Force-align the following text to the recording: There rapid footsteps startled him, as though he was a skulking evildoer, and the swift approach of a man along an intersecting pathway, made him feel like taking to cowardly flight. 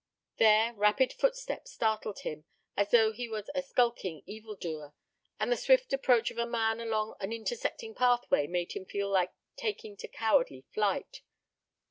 There 0.37 0.73
rapid 0.73 1.13
footsteps 1.13 1.73
startled 1.73 2.21
him, 2.21 2.45
as 2.75 2.89
though 2.89 3.11
he 3.11 3.29
was 3.29 3.51
a 3.53 3.61
skulking 3.61 4.23
evildoer, 4.25 4.95
and 5.39 5.51
the 5.51 5.55
swift 5.55 5.93
approach 5.93 6.31
of 6.31 6.39
a 6.39 6.47
man 6.47 6.79
along 6.79 7.17
an 7.19 7.31
intersecting 7.31 7.93
pathway, 7.93 8.47
made 8.47 8.71
him 8.71 8.85
feel 8.85 9.11
like 9.11 9.31
taking 9.57 9.95
to 9.97 10.07
cowardly 10.07 10.65
flight. 10.73 11.21